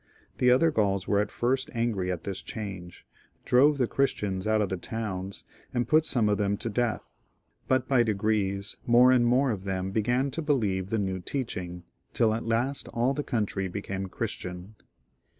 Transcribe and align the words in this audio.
The 0.39 0.47
otl^er 0.47 0.73
Gauls 0.73 1.07
were 1.07 1.19
at 1.19 1.29
first 1.29 1.69
angry 1.75 2.11
at 2.11 2.23
this 2.23 2.41
change, 2.41 3.05
drove 3.45 3.77
the 3.77 3.85
Christians 3.85 4.47
out 4.47 4.59
of 4.59 4.69
the 4.69 4.75
towns, 4.75 5.43
and 5.75 5.87
put 5.87 6.05
some 6.07 6.27
of 6.27 6.39
them 6.39 6.57
to 6.57 6.69
death; 6.71 7.03
but 7.67 7.87
by 7.87 8.01
degrees 8.01 8.77
more 8.87 9.11
and 9.11 9.23
more 9.27 9.51
of 9.51 9.63
them 9.63 9.91
began 9.91 10.31
to 10.31 10.41
believe 10.41 10.89
the 10.89 10.97
new 10.97 11.19
teaching, 11.19 11.83
till 12.15 12.33
at 12.33 12.47
last 12.47 12.89
aU 12.95 13.13
the 13.13 13.21
country 13.21 13.67
be 13.67 13.83
came 13.83 14.09
Chmtian. 14.09 14.73